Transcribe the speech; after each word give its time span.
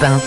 Europe 0.00 0.22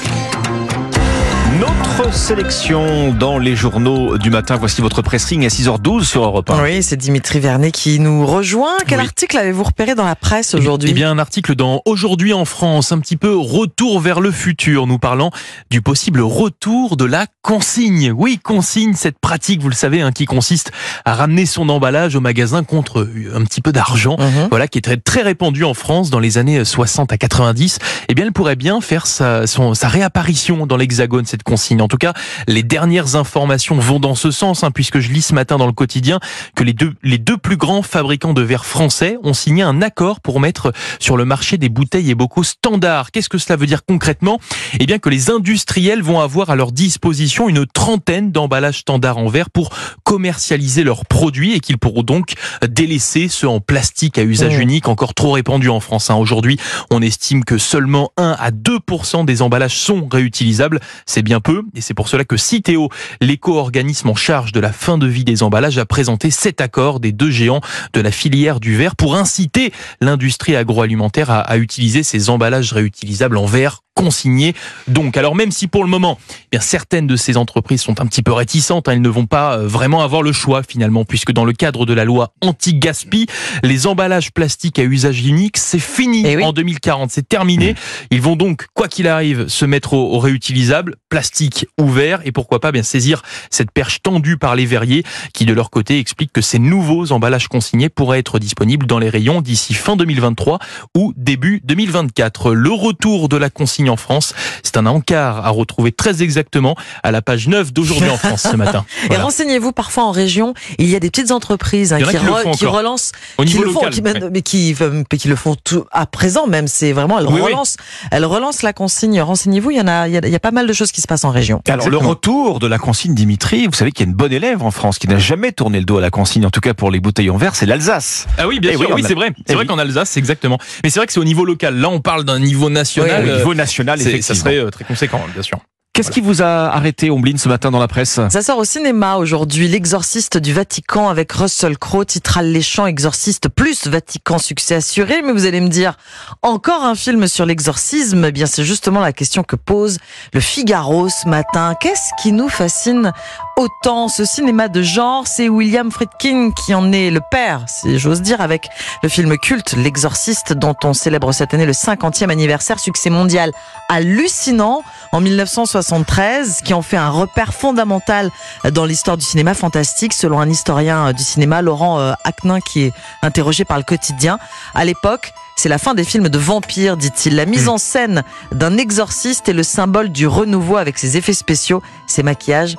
1. 1.60 1.83
Notre 1.98 2.14
sélection 2.14 3.14
dans 3.14 3.38
les 3.38 3.56
journaux 3.56 4.18
du 4.18 4.30
matin. 4.32 4.56
Voici 4.58 4.82
votre 4.82 5.02
pressing 5.02 5.46
à 5.46 5.50
6h12 5.50 6.04
sur 6.04 6.24
Europe 6.24 6.50
1. 6.50 6.64
Oui, 6.64 6.82
c'est 6.84 6.96
Dimitri 6.98 7.40
Vernet 7.40 7.72
qui 7.72 8.00
nous 8.00 8.26
rejoint. 8.26 8.78
Quel 8.88 9.00
Oui. 9.00 9.06
article 9.06 9.38
avez-vous 9.38 9.64
repéré 9.64 9.94
dans 9.94 10.06
la 10.06 10.16
presse 10.16 10.56
aujourd'hui 10.56 10.90
Eh 10.90 10.94
bien, 10.94 11.12
un 11.12 11.20
article 11.20 11.54
dans 11.56 11.82
Aujourd'hui 11.86 12.34
en 12.34 12.46
France, 12.46 12.92
un 12.92 13.00
petit 13.00 13.16
peu 13.16 13.36
retour 13.38 14.00
vers 14.00 14.22
le 14.22 14.32
futur, 14.32 14.88
nous 14.88 14.98
parlant 14.98 15.30
du 15.70 15.82
possible 15.82 16.22
retour 16.22 16.98
de 16.98 17.06
la 17.06 17.28
consigne. 17.44 18.12
Oui, 18.12 18.40
consigne, 18.44 18.94
cette 18.96 19.20
pratique, 19.20 19.62
vous 19.62 19.70
le 19.70 19.76
savez, 19.76 20.02
hein, 20.02 20.12
qui 20.12 20.26
consiste 20.26 20.72
à 21.06 21.14
ramener 21.14 21.46
son 21.46 21.70
emballage 21.70 22.16
au 22.16 22.22
magasin 22.22 22.64
contre 22.64 23.08
un 23.36 23.44
petit 23.44 23.62
peu 23.62 23.72
d'argent. 23.72 24.18
Mhm. 24.20 24.48
Voilà, 24.50 24.68
qui 24.68 24.80
est 24.80 24.82
très, 24.82 24.98
très 24.98 25.22
répandue 25.22 25.64
en 25.64 25.74
France 25.76 26.10
dans 26.10 26.20
les 26.20 26.38
années 26.40 26.66
60 26.66 27.12
à 27.14 27.18
90. 27.18 27.78
Eh 28.10 28.16
bien, 28.16 28.26
elle 28.26 28.32
pourrait 28.34 28.56
bien 28.56 28.82
faire 28.82 29.06
sa, 29.06 29.46
son- 29.48 29.74
sa 29.76 29.88
réapparition 29.90 30.66
dans 30.66 30.78
l'Hexagone, 30.78 31.26
cette 31.26 31.44
consigne. 31.44 31.82
En 31.84 31.88
tout 31.88 31.98
cas, 31.98 32.14
les 32.48 32.64
dernières 32.64 33.16
informations 33.16 33.78
vont 33.78 34.00
dans 34.00 34.16
ce 34.16 34.32
sens, 34.32 34.64
hein, 34.64 34.72
puisque 34.72 35.00
je 35.00 35.12
lis 35.12 35.22
ce 35.22 35.34
matin 35.36 35.58
dans 35.58 35.68
le 35.68 35.74
quotidien 35.74 36.20
que 36.56 36.64
les 36.64 36.74
deux, 36.74 36.94
les 37.04 37.18
deux 37.18 37.38
plus 37.38 37.58
grands 37.58 37.82
fabricants 37.84 38.34
de 38.34 38.42
verre 38.42 38.66
français 38.66 39.18
ont 39.24 39.34
signé 39.34 39.62
un 39.64 39.82
accord 39.82 40.20
pour 40.22 40.40
mettre 40.40 40.72
sur 41.00 41.18
le 41.18 41.26
marché 41.26 41.58
des 41.58 41.70
bouteilles 41.70 42.10
et 42.10 42.16
bocaux 42.16 42.44
standards. 42.44 43.12
Qu'est-ce 43.12 43.30
que 43.30 43.38
cela 43.38 43.58
veut 43.58 43.66
dire 43.68 43.86
concrètement? 43.86 44.40
Eh 44.80 44.86
bien, 44.86 44.98
que 45.00 45.10
les 45.10 45.30
industriels 45.30 46.02
vont 46.02 46.20
avoir 46.20 46.50
à 46.50 46.56
leur 46.56 46.72
disposition 46.72 47.50
une 47.50 47.66
trentaine 47.66 48.32
d'emballages 48.32 48.80
standards 48.80 49.18
en 49.18 49.28
verre 49.28 49.50
pour 49.50 49.70
commercialiser 50.04 50.84
leurs 50.84 51.06
produits 51.06 51.54
et 51.54 51.60
qu'ils 51.60 51.78
pourront 51.78 52.04
donc 52.04 52.34
délaisser 52.68 53.28
ceux 53.28 53.48
en 53.48 53.60
plastique 53.60 54.18
à 54.18 54.24
usage 54.24 54.58
Mmh. 54.58 54.62
unique 54.62 54.88
encore 54.88 55.14
trop 55.14 55.32
répandus 55.32 55.70
en 55.70 55.80
France. 55.80 56.10
hein. 56.10 56.16
Aujourd'hui, 56.16 56.58
on 56.92 57.02
estime 57.02 57.44
que 57.44 57.58
seulement 57.58 58.12
1 58.18 58.36
à 58.40 58.52
2% 58.52 59.26
des 59.26 59.42
emballages 59.42 59.78
sont 59.78 60.08
réutilisables. 60.12 60.80
C'est 61.06 61.22
bien 61.24 61.40
peu 61.40 61.64
et 61.76 61.82
c'est 61.82 61.94
pour 61.94 62.08
cela 62.08 62.24
que 62.24 62.38
Citeo, 62.38 62.90
l'éco-organisme 63.20 64.10
en 64.10 64.16
charge 64.16 64.52
de 64.52 64.60
la 64.60 64.72
fin 64.72 64.98
de 64.98 65.08
vie 65.08 65.24
des 65.24 65.42
emballages, 65.42 65.78
a 65.78 65.86
présenté 65.86 66.30
cet 66.30 66.62
accord 66.62 67.00
des 67.00 67.12
deux 67.12 67.32
géants 67.32 67.62
de 67.94 68.02
la 68.02 68.12
filière 68.12 68.60
du 68.60 68.76
verre 68.76 68.96
pour 68.96 69.16
inciter 69.16 69.74
l'industrie 70.00 70.56
agroalimentaire 70.56 71.32
à, 71.32 71.40
à 71.40 71.58
utiliser 71.58 72.04
ces 72.04 72.30
emballages 72.30 72.74
réutilisables 72.74 73.38
en 73.38 73.46
verre 73.46 73.82
consignés. 73.94 74.54
Donc, 74.88 75.18
alors 75.18 75.36
même 75.36 75.52
si 75.52 75.68
pour 75.68 75.84
le 75.84 75.90
moment, 75.90 76.18
eh 76.30 76.58
bien 76.58 76.60
certaines 76.60 77.08
de 77.08 77.16
ces 77.16 77.38
entreprises 77.38 77.82
sont 77.82 78.02
un 78.02 78.06
petit 78.06 78.24
peu 78.24 78.32
réticentes, 78.34 78.88
hein, 78.88 78.94
elles 78.94 79.02
ne 79.02 79.10
vont 79.10 79.26
pas 79.26 79.58
euh, 79.58 79.68
vraiment 79.68 80.02
avoir 80.02 80.22
le 80.22 80.32
choix 80.32 80.62
finalement, 80.64 81.06
puisque 81.06 81.32
dans 81.32 81.46
le 81.46 81.54
cadre 81.54 81.86
de 81.86 81.94
la 81.94 82.06
loi 82.06 82.34
anti-gaspi, 82.42 83.28
les 83.64 83.88
emballages 83.88 84.32
plastiques 84.32 84.80
à 84.80 84.84
usage 84.84 85.26
unique, 85.26 85.58
c'est 85.58 85.80
fini 85.80 86.24
Eh 86.26 86.36
oui. 86.38 86.44
en 86.44 86.54
2040, 86.54 87.12
c'est 87.12 87.28
terminé. 87.28 87.76
Ils 88.12 88.22
vont 88.22 88.36
donc, 88.36 88.66
quoi 88.74 88.88
qu'il 88.88 89.08
arrive, 89.08 89.48
se 89.48 89.66
mettre 89.66 89.94
au, 89.94 90.14
au 90.16 90.20
réutilisable, 90.20 90.96
plastique 91.10 91.68
ou 91.80 91.88
verre, 91.88 92.22
et 92.26 92.32
pourquoi 92.32 92.60
pas 92.60 92.72
bien 92.72 92.84
saisir 92.84 93.22
cette 93.50 93.72
perche 93.72 94.02
tendue 94.02 94.38
par 94.38 94.56
les 94.56 94.66
verriers, 94.66 95.04
qui 95.34 95.46
de 95.46 95.54
leur 95.54 95.70
côté 95.70 96.00
expliquent 96.00 96.34
que 96.34 96.42
ces 96.42 96.60
nouveaux 96.60 97.12
emballages 97.12 97.48
consignés 97.48 97.90
pourraient 97.90 98.20
être 98.20 98.40
disponibles 98.40 98.86
dans 98.86 99.00
les 99.00 99.10
rayons 99.10 99.42
d'ici 99.42 99.74
fin 99.74 99.96
2023 99.96 100.60
ou 100.96 101.14
début 101.16 101.62
2024. 101.64 102.54
Le 102.54 102.72
retour 102.72 103.30
de 103.30 103.38
la 103.38 103.50
consigne 103.50 103.83
en 103.90 103.98
France, 103.98 104.34
c'est 104.64 104.78
un 104.78 104.86
encart 104.86 105.46
à 105.46 105.50
retrouver 105.50 105.92
très 105.92 106.22
exactement 106.24 106.76
à 107.04 107.12
la 107.12 107.22
page 107.22 107.48
9 107.48 107.74
d'aujourd'hui 107.74 108.10
en 108.10 108.18
France 108.18 108.48
ce 108.52 108.56
matin. 108.56 108.86
Et 109.12 109.16
renseignez-vous, 109.18 109.72
parfois 109.72 110.04
en 110.04 110.12
région, 110.12 110.54
il 110.78 110.90
y 110.90 110.96
a 110.96 111.00
des 111.00 111.10
petites 111.10 111.32
entreprises 111.32 111.94
hein, 111.94 112.00
qui, 112.00 112.10
qui 112.10 112.18
font 112.18 112.52
qui 112.52 112.66
relancent, 112.66 113.12
Au 113.38 113.44
qui 113.44 113.58
le 113.58 113.66
font, 113.70 113.74
local. 113.86 113.94
qui, 113.94 114.02
ouais. 114.02 114.30
mais 114.32 114.42
qui, 114.42 114.76
euh, 114.82 115.04
qui 115.18 115.28
le 115.28 115.36
font 115.36 115.56
tout 115.64 115.86
à 115.92 116.06
présent 116.06 116.48
même. 116.48 116.68
C'est 116.68 116.92
vraiment, 116.94 117.20
elles 117.20 117.28
Oui, 117.28 117.34
oui. 117.36 117.42
relancent, 117.52 117.78
elles 118.12 118.26
relancent 118.26 118.62
la 118.64 118.74
consigne. 118.74 119.22
Renseignez-vous, 119.22 119.72
il 119.72 119.78
y 119.78 119.82
en 119.82 119.88
a, 119.88 120.08
il 120.08 120.14
y 120.14 120.18
a, 120.18 120.22
il 120.24 120.32
y 120.32 120.36
a 120.36 120.40
pas 120.40 120.52
mal 120.52 120.68
de 120.68 120.74
choses 120.74 120.92
qui 120.92 121.02
se 121.02 121.08
passent 121.08 121.26
en 121.26 121.32
région. 121.32 121.62
Alors 121.68 121.90
le 121.90 121.98
retour 121.98 122.60
de 122.60 122.68
la 122.68 122.78
consigne 122.78 123.14
Dimitri, 123.14 123.68
vous 123.68 123.74
savez 123.74 123.92
qu'il 123.92 124.06
y 124.06 124.08
a 124.08 124.10
une 124.10 124.16
bonne 124.16 124.34
élève 124.34 124.64
en 124.64 124.72
France 124.72 124.98
qui 125.00 125.08
n'a 125.08 125.18
jamais 125.20 125.52
tourné 125.52 125.80
le 125.80 125.86
dos 125.86 125.98
à 125.98 126.02
la 126.02 126.10
consigne, 126.10 126.46
en 126.46 126.50
tout 126.50 126.62
cas 126.62 126.74
pour 126.74 126.92
les 126.92 127.00
bouteilles 127.00 127.30
en 127.30 127.38
verre, 127.38 127.56
c'est 127.56 127.66
l'Alsace. 127.66 128.28
Ah 128.38 128.48
oui, 128.48 128.60
bien 128.60 128.72
Eh 128.74 128.78
sûr, 128.78 128.88
oui, 128.90 128.94
oui, 128.98 129.04
c'est 129.08 129.14
vrai. 129.14 129.32
Eh 129.38 129.42
C'est 129.48 129.54
vrai 129.54 129.64
oui. 129.64 129.68
qu'en 129.68 129.78
Alsace, 129.78 130.18
exactement. 130.18 130.58
Mais 130.84 130.90
c'est 130.90 131.00
vrai 131.00 131.08
que 131.08 131.14
c'est 131.14 131.20
au 131.20 131.24
niveau 131.24 131.46
local. 131.46 131.76
Là, 131.78 131.90
on 131.90 132.00
parle 132.02 132.24
d'un 132.24 132.40
niveau 132.40 132.70
national. 132.70 133.24
Oui, 133.24 133.30
Au 133.30 133.34
euh, 133.34 133.38
niveau 133.38 133.54
national, 133.54 133.64
c'est- 133.98 134.22
ça 134.22 134.36
serait 134.36 134.58
euh, 134.58 134.70
très 134.70 134.84
conséquent, 134.84 135.22
bien 135.34 135.42
sûr. 135.44 135.60
Qu'est-ce 135.96 136.10
qui 136.10 136.22
vous 136.22 136.42
a 136.42 136.74
arrêté, 136.74 137.12
Omblin, 137.12 137.38
ce 137.38 137.48
matin 137.48 137.70
dans 137.70 137.78
la 137.78 137.88
presse? 137.88 138.20
Ça 138.32 138.42
sort 138.42 138.58
au 138.58 138.66
cinéma 138.66 139.18
aujourd'hui. 139.18 139.68
L'exorciste 139.68 140.40
du 140.40 140.52
Vatican 140.52 141.08
avec 141.08 141.32
Russell 141.32 141.78
Crowe, 141.78 142.04
titre 142.04 142.40
alléchant 142.40 142.88
Exorciste 142.88 143.48
plus 143.48 143.86
Vatican 143.86 144.40
succès 144.40 144.74
assuré. 144.74 145.22
Mais 145.24 145.32
vous 145.34 145.46
allez 145.46 145.62
me 145.62 145.68
dire, 145.70 145.94
encore 146.42 146.84
un 146.84 146.96
film 146.96 147.28
sur 147.28 147.46
l'exorcisme? 147.46 148.26
Eh 148.26 148.32
bien, 148.32 148.48
c'est 148.48 148.64
justement 148.64 149.02
la 149.02 149.14
question 149.14 149.44
que 149.44 149.56
pose 149.56 150.00
le 150.34 150.40
Figaro 150.40 151.10
ce 151.10 151.28
matin. 151.30 151.76
Qu'est-ce 151.80 152.10
qui 152.24 152.32
nous 152.32 152.50
fascine 152.50 153.12
autant 153.56 154.08
ce 154.08 154.26
cinéma 154.26 154.68
de 154.68 154.82
genre 154.82 155.28
C'est 155.28 155.50
William 155.50 155.92
Friedkin 155.92 156.52
qui 156.52 156.74
en 156.74 156.92
est 156.92 157.12
le 157.12 157.22
père, 157.32 157.64
si 157.68 158.00
j'ose 158.00 158.22
dire, 158.22 158.42
avec 158.42 158.68
le 159.02 159.10
film 159.10 159.38
culte 159.38 159.74
L'exorciste 159.74 160.54
dont 160.54 160.76
on 160.84 160.94
célèbre 160.94 161.32
cette 161.32 161.54
année 161.54 161.66
le 161.66 161.74
50e 161.74 162.30
anniversaire, 162.30 162.80
succès 162.80 163.10
mondial 163.10 163.52
hallucinant 163.90 164.84
en 165.12 165.22
1973, 165.22 166.62
qui 166.64 166.74
en 166.74 166.82
fait 166.82 166.98
un 166.98 167.10
repère 167.10 167.54
fondamental 167.54 168.32
dans 168.72 168.86
l'histoire 168.86 169.18
du 169.18 169.26
cinéma 169.26 169.54
fantastique, 169.54 170.14
selon 170.14 170.40
un 170.40 170.50
historien 170.50 171.14
du 171.14 171.24
cinéma, 171.24 171.62
Laurent 171.62 172.00
euh, 172.00 172.14
Aknin, 172.24 172.60
qui 172.60 172.84
est 172.84 172.94
interrogé 173.22 173.66
par 173.66 173.78
le 173.78 173.84
quotidien. 173.84 174.40
À 174.74 174.86
l'époque, 174.86 175.34
c'est 175.56 175.70
la 175.70 175.78
fin 175.78 175.94
des 175.94 176.04
films 176.04 176.30
de 176.30 176.38
vampires, 176.38 176.98
dit-il. 176.98 177.36
La 177.36 177.46
mise 177.46 177.70
en 177.70 177.78
scène 177.78 178.24
d'un 178.52 178.78
exorciste 178.78 179.48
est 179.50 179.54
le 179.54 179.64
symbole 179.64 180.10
du 180.10 180.28
renouveau 180.28 180.78
avec 180.78 180.98
ses 180.98 181.16
effets 181.18 181.34
spéciaux, 181.34 181.82
ses 182.08 182.24
maquillages, 182.24 182.76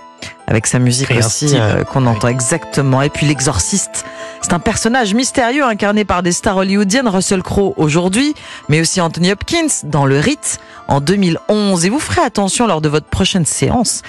avec 0.46 0.66
sa 0.66 0.78
musique 0.78 1.10
aussi 1.10 1.52
euh, 1.54 1.84
qu'on 1.84 2.06
entend 2.06 2.28
exactement. 2.28 3.02
Et 3.02 3.08
puis 3.08 3.26
l'exorciste, 3.26 4.04
c'est 4.42 4.52
un 4.52 4.58
personnage 4.58 5.14
mystérieux 5.14 5.64
incarné 5.64 6.04
par 6.04 6.22
des 6.22 6.32
stars 6.32 6.58
hollywoodiennes, 6.58 7.08
Russell 7.08 7.42
Crowe 7.42 7.74
aujourd'hui, 7.76 8.34
mais 8.68 8.80
aussi 8.80 9.00
Anthony 9.00 9.32
Hopkins 9.32 9.68
dans 9.84 10.04
Le 10.04 10.18
Rite 10.18 10.58
en 10.88 11.00
2011. 11.00 11.86
Et 11.86 11.88
vous 11.88 11.98
ferez 11.98 12.20
attention 12.20 12.66
lors 12.66 12.80
de 12.80 12.88
votre 12.88 13.06
prochaine 13.06 13.46
séance. 13.46 14.02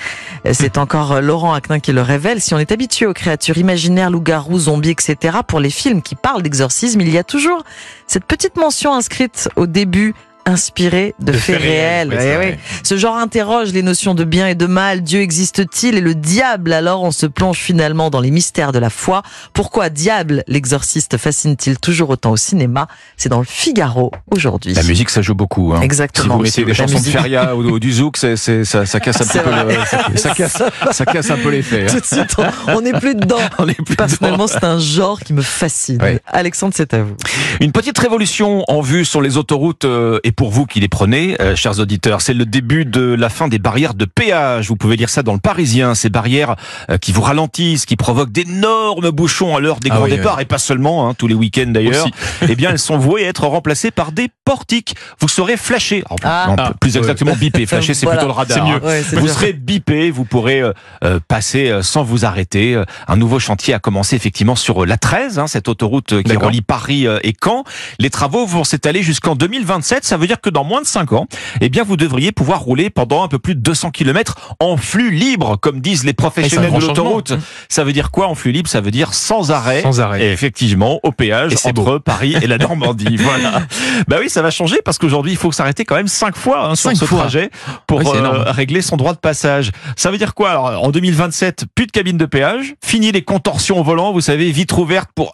Euh, 0.46 0.52
C'est 0.54 0.78
encore 0.78 1.14
euh, 1.14 1.22
Laurent 1.22 1.54
Acnin 1.54 1.80
qui 1.80 1.94
le 1.94 2.02
révèle. 2.02 2.42
Si 2.42 2.54
on 2.54 2.60
est 2.60 2.72
habitué 2.72 3.06
aux 3.06 3.14
créatures 3.14 3.58
imaginaires, 3.58 4.10
loups-garous, 4.10 4.60
zombies, 4.60 4.92
etc., 4.92 5.38
pour 5.48 5.60
les 5.60 5.70
films 5.70 6.02
qui 6.02 6.16
parlent 6.16 6.42
d'exorcisme, 6.42 7.00
il 7.02 7.10
y 7.10 7.18
a 7.18 7.24
toujours 7.24 7.64
cette 8.08 8.26
petite 8.26 8.58
mention 8.58 8.94
inscrite 8.94 9.50
au 9.56 9.68
début 9.68 10.14
inspiré 10.46 11.14
de, 11.20 11.32
De 11.32 11.38
faits 11.38 11.56
faits 11.56 11.62
réels, 11.64 12.10
oui, 12.12 12.18
Eh 12.22 12.38
oui. 12.38 12.56
Ce 12.84 12.98
genre 12.98 13.16
interroge 13.16 13.74
les 13.74 13.82
notions 13.82 14.14
de 14.16 14.24
bien 14.24 14.48
et 14.48 14.56
de 14.56 14.66
mal. 14.66 15.02
Dieu 15.02 15.22
existe-t-il? 15.22 15.96
Et 15.96 16.02
le 16.02 16.16
diable 16.16 16.74
Alors 16.74 17.04
on 17.04 17.12
se 17.12 17.26
plonge 17.26 17.58
finalement 17.58 18.10
dans 18.10 18.20
les 18.22 18.32
mystères 18.32 18.72
de 18.72 18.80
la 18.80 18.90
foi. 18.90 19.24
Pourquoi 19.54 19.90
diable 19.90 20.44
l'exorciste 20.48 21.18
fascine-t-il 21.18 21.80
toujours 21.80 22.10
autant 22.12 22.32
au 22.32 22.38
cinéma? 22.38 22.88
C'est 23.18 23.30
dans 23.30 23.40
le 23.40 23.46
Figaro 23.46 24.12
aujourd'hui. 24.32 24.74
La 24.74 24.84
musique, 24.84 25.10
ça 25.10 25.22
joue 25.22 25.36
beaucoup. 25.36 25.74
Hein. 25.74 25.80
Si 25.80 25.86
Exactement. 25.86 26.38
vous 26.38 26.44
mettez 26.44 26.64
des 26.64 26.74
chansons 26.74 27.00
de. 27.00 27.06
Feria 27.06 27.56
ou, 27.56 27.80
du 27.80 27.92
Zouk, 27.94 28.18
c'est, 28.18 28.36
c'est- 28.36 28.66
ça, 28.66 28.86
ça 28.86 29.00
casse 29.00 29.22
un 29.22 29.26
petit 29.26 29.40
peu 29.40 29.50
le, 29.52 29.86
ça, 29.86 30.06
ça 30.16 30.30
casse, 30.36 30.64
ça 30.92 31.06
casse 31.06 31.32
un 31.32 31.38
peu 31.38 31.50
l'effet. 31.50 31.84
hein. 31.84 31.94
Tout 31.94 32.00
de 32.00 32.06
suite, 32.06 32.36
on- 32.68 32.82
n'est 32.82 32.94
plus 33.00 33.16
dedans. 33.16 33.38
On 33.58 33.68
est 33.68 33.74
plus 33.74 33.96
Personnellement, 33.96 34.48
c'est 34.48 34.64
un 34.64 34.78
genre 34.80 35.20
qui 35.20 35.34
me 35.34 35.42
fascine. 35.42 36.00
Alexandre, 36.28 36.74
c'est 36.76 36.94
à 36.94 37.02
vous. 37.04 37.16
Une 37.62 37.72
petite 37.72 37.98
révolution 37.98 38.64
en 38.68 38.82
vue 38.82 39.06
sur 39.06 39.22
les 39.22 39.38
autoroutes 39.38 39.86
euh, 39.86 40.20
et 40.24 40.32
pour 40.36 40.52
vous 40.52 40.66
qui 40.66 40.80
les 40.80 40.88
prenez, 40.88 41.36
euh, 41.42 41.56
chers 41.56 41.80
auditeurs, 41.80 42.22
c'est 42.22 42.34
le 42.34 42.46
début 42.46 42.86
de 42.86 43.02
la 43.02 43.30
fin 43.30 43.48
des 43.48 43.60
barrières 43.60 43.94
de 43.94 44.06
péage. 44.06 44.68
Vous 44.68 44.76
pouvez 44.76 44.96
lire 44.96 45.10
ça 45.10 45.24
dans 45.24 45.34
le 45.34 45.40
Parisien, 45.40 45.96
ces 45.96 46.10
barrières 46.10 46.56
euh, 46.90 46.98
qui 46.98 47.12
vous 47.12 47.22
ralentissent, 47.22 47.86
qui 47.86 47.96
provoquent 47.96 48.32
d'énormes 48.32 49.10
bouchons 49.12 49.56
à 49.56 49.60
l'heure 49.60 49.80
des 49.80 49.90
Ah 49.92 49.96
grands 49.96 50.06
oui, 50.06 50.12
départs 50.12 50.40
et 50.42 50.46
pas 50.46 50.58
seulement, 50.58 51.08
hein, 51.10 51.14
tous 51.14 51.28
les 51.28 51.36
week-ends 51.36 51.68
d'ailleurs. 51.68 52.08
Eh 52.48 52.56
bien, 52.56 52.72
elles 52.72 52.80
sont 52.80 52.98
vouées 52.98 53.26
à 53.26 53.30
être 53.30 53.48
remplacées 53.48 53.92
par 53.92 54.12
des 54.12 54.30
portiques. 54.46 54.96
Vous 55.20 55.28
serez 55.28 55.58
flashé. 55.58 56.04
Ah. 56.24 56.46
non, 56.50 56.56
Ah, 56.58 56.72
plus 56.80 56.94
ouais. 56.94 57.00
exactement 57.00 57.36
bipé. 57.36 57.66
Flashé, 57.68 57.94
c'est 57.94 58.06
Voilà. 58.06 58.20
plutôt 58.22 58.34
le 58.34 58.38
radar. 58.38 58.58
C'est 58.58 58.64
mieux. 58.64 58.78
hein. 58.78 58.88
Ouais, 58.88 59.02
Vous 59.02 59.26
bien. 59.26 59.34
serez 59.34 59.54
bipé, 59.54 60.12
vous 60.12 60.26
pourrez 60.26 60.62
euh, 60.62 60.74
euh, 61.04 61.20
passer 61.28 61.70
euh, 61.70 61.82
sans 61.82 62.04
vous 62.04 62.26
arrêter. 62.26 62.82
Un 63.08 63.16
nouveau 63.18 63.40
chantier 63.40 63.74
a 63.74 63.80
commencé 63.80 64.16
effectivement 64.16 64.56
sur 64.56 64.84
euh, 64.84 64.86
la 64.86 64.98
13, 64.98 65.40
hein, 65.40 65.48
cette 65.48 65.68
autoroute 65.68 66.22
qui 66.24 66.36
relie 66.38 66.62
Paris 66.62 67.08
euh, 67.08 67.20
et 67.24 67.34
Caen. 67.44 67.64
Les 68.00 68.10
travaux 68.10 68.46
vont 68.46 68.64
s'étaler 68.64 69.02
jusqu'en 69.02 69.36
2027. 69.36 70.04
Ça 70.06 70.18
veut 70.18 70.25
dire 70.28 70.42
que 70.42 70.50
dans 70.50 70.64
moins 70.64 70.82
de 70.82 70.88
5 70.88 71.14
ans, 71.14 71.28
eh 71.62 71.70
bien, 71.70 71.84
vous 71.84 71.98
devriez 71.98 72.32
pouvoir 72.32 72.62
rouler 72.62 72.90
pendant 72.90 73.24
un 73.24 73.28
peu 73.28 73.40
plus 73.40 73.56
de 73.56 73.62
200 73.62 73.92
km 73.92 74.56
en 74.60 74.78
flux 74.78 75.12
libre, 75.12 75.58
comme 75.58 75.80
disent 75.82 76.04
les 76.04 76.14
professionnels 76.14 76.74
de 76.74 76.80
l'autoroute. 76.80 77.34
Ça 77.70 77.84
veut 77.84 77.94
dire 77.94 78.12
quoi 78.12 78.28
en 78.28 78.36
flux 78.36 78.52
libre? 78.52 78.70
Ça 78.70 78.82
veut 78.82 78.92
dire 78.92 79.14
sans 79.14 79.52
arrêt. 79.52 79.82
Sans 79.82 80.02
arrêt. 80.02 80.24
Et 80.26 80.32
effectivement, 80.32 81.00
au 81.04 81.12
péage 81.12 81.54
Et 81.54 81.68
entre 81.68 81.98
Paris 81.98 82.36
et 82.42 82.48
la 82.48 82.58
Normandie. 82.58 83.16
voilà. 83.20 83.62
Bah 84.08 84.18
oui, 84.20 84.30
ça 84.30 84.42
va 84.42 84.52
changer 84.52 84.78
parce 84.84 84.98
qu'aujourd'hui, 84.98 85.32
il 85.32 85.38
faut 85.38 85.52
s'arrêter 85.52 85.86
quand 85.86 85.96
même 85.96 86.08
cinq 86.08 86.36
fois 86.36 86.66
hein, 86.68 86.76
sur 86.76 86.90
Cinq 86.90 86.98
ce 86.98 87.06
fois. 87.06 87.20
trajet 87.22 87.50
pour 87.88 88.02
euh, 88.16 88.44
régler 88.48 88.82
son 88.82 88.98
droit 88.98 89.14
de 89.14 89.20
passage. 89.20 89.72
Ça 89.96 90.12
veut 90.12 90.18
dire 90.18 90.34
quoi? 90.34 90.52
Alors, 90.52 90.84
en 90.84 90.90
2027, 90.92 91.66
plus 91.76 91.88
de 91.88 91.92
cabine 91.92 92.18
de 92.18 92.26
péage, 92.26 92.76
fini 92.84 93.12
les 93.12 93.22
contorsions 93.24 93.80
au 93.80 93.84
volant, 93.84 94.12
vous 94.12 94.22
savez, 94.22 94.52
vitre 94.52 94.80
ouverte 94.80 95.10
pour 95.16 95.34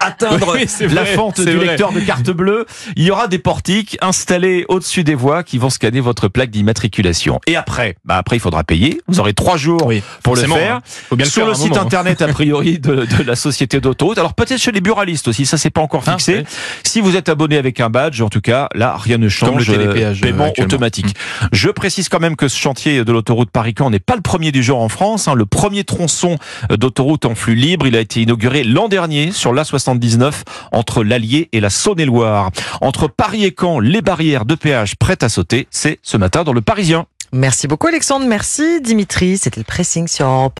atteindre 0.00 0.54
Oui, 0.54 0.66
la 0.94 1.02
vrai, 1.02 1.14
fente 1.14 1.40
du 1.40 1.56
vrai. 1.56 1.66
lecteur 1.66 1.92
de 1.92 2.00
carte 2.00 2.30
bleue, 2.30 2.66
il 2.96 3.04
y 3.04 3.10
aura 3.10 3.28
des 3.28 3.38
portiques 3.38 3.98
installés 4.00 4.64
au-dessus 4.68 5.04
des 5.04 5.14
voies 5.14 5.42
qui 5.42 5.58
vont 5.58 5.70
scanner 5.70 6.00
votre 6.00 6.28
plaque 6.28 6.50
d'immatriculation. 6.50 7.40
Et 7.46 7.56
après, 7.56 7.96
bah 8.04 8.16
après 8.16 8.36
il 8.36 8.40
faudra 8.40 8.64
payer. 8.64 9.00
Vous 9.08 9.20
aurez 9.20 9.34
trois 9.34 9.56
jours 9.56 9.86
Oui, 9.86 10.02
pour 10.22 10.36
le 10.36 10.42
faire. 10.42 10.76
hein. 10.76 10.82
Faut 11.08 11.16
bien 11.16 11.24
le 11.26 11.30
sur 11.30 11.42
faire 11.42 11.46
le 11.46 11.52
à 11.52 11.54
un 11.54 11.58
site 11.58 11.68
moment, 11.70 11.80
hein. 11.82 11.84
internet 11.84 12.22
a 12.22 12.28
priori 12.28 12.78
de, 12.78 13.06
de 13.06 13.22
la 13.24 13.36
société 13.36 13.80
d'autoroute. 13.80 14.18
Alors 14.18 14.34
peut-être 14.34 14.60
chez 14.60 14.72
les 14.72 14.80
buralistes 14.80 15.28
aussi, 15.28 15.46
ça 15.46 15.56
c'est 15.58 15.70
pas 15.70 15.80
encore 15.80 16.02
Ah, 16.06 16.12
fixé. 16.12 16.34
ouais. 16.36 16.44
Si 16.84 17.00
vous 17.00 17.16
êtes 17.16 17.28
abonné 17.28 17.56
avec 17.56 17.80
un 17.80 17.90
badge, 17.90 18.20
en 18.22 18.28
tout 18.28 18.40
cas, 18.40 18.68
là 18.74 18.96
rien 18.96 19.18
ne 19.18 19.28
change. 19.28 19.66
Comme 19.66 19.76
le 19.78 19.88
euh, 19.88 20.14
paiement 20.20 20.44
euh, 20.44 20.48
actuellement. 20.48 20.52
automatique. 20.64 21.14
Je 21.52 21.68
précise 21.70 22.08
quand 22.08 22.20
même 22.20 22.36
que 22.36 22.48
ce 22.48 22.58
chantier 22.58 23.04
de 23.04 23.12
l'autoroute 23.12 23.50
Paris-Caen 23.50 23.90
n'est 23.90 23.98
pas 24.00 24.16
le 24.16 24.22
premier 24.22 24.52
du 24.52 24.62
genre 24.62 24.80
en 24.80 24.88
France. 24.88 25.28
hein. 25.28 25.34
Le 25.34 25.46
premier 25.46 25.84
tronçon 25.84 26.38
d'autoroute 26.70 27.24
en 27.24 27.34
flux 27.34 27.54
libre, 27.54 27.86
il 27.86 27.96
a 27.96 28.00
été 28.00 28.22
inauguré 28.22 28.64
l'an 28.64 28.88
dernier 28.88 29.30
sur 29.32 29.52
l'A79 29.86 30.42
entre 30.72 31.04
l'Allier 31.04 31.48
et 31.52 31.60
la 31.60 31.70
Saône-et-Loire. 31.70 32.50
Entre 32.80 33.08
Paris 33.08 33.44
et 33.44 33.54
Caen, 33.58 33.78
les 33.78 34.02
barrières 34.02 34.44
de 34.44 34.54
péage 34.54 34.96
prêtes 34.96 35.22
à 35.22 35.28
sauter, 35.28 35.66
c'est 35.70 35.98
ce 36.02 36.16
matin 36.16 36.44
dans 36.44 36.52
le 36.52 36.60
Parisien. 36.60 37.06
Merci 37.32 37.66
beaucoup 37.66 37.88
Alexandre, 37.88 38.26
merci 38.26 38.80
Dimitri. 38.80 39.36
C'était 39.36 39.60
le 39.60 39.64
pressing 39.64 40.06
sur 40.06 40.50